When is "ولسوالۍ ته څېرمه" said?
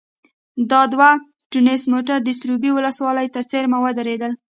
2.73-3.77